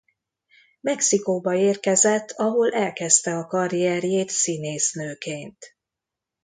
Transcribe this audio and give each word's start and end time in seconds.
Mexikóba 0.81 1.53
érkezett 1.55 2.31
ahol 2.31 2.71
elkezdte 2.73 3.31
a 3.37 3.45
karrierjét 3.47 4.29
színésznőként. 4.29 5.75